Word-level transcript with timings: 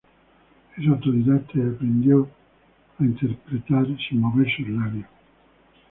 Es 0.77 0.87
autodidacta 0.87 1.59
y 1.59 1.61
aprendió 1.61 2.27
a 2.97 3.03
interpretar 3.03 3.85
sin 4.09 4.21
mover 4.21 4.47
sus 4.55 4.67
labios. 4.67 5.05